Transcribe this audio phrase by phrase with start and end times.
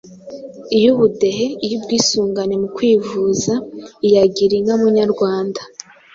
[0.77, 3.53] iy’ubudehe, iy’ubwisungane mu kwivuza,
[4.07, 5.61] iya Gira inka Munyarwanda,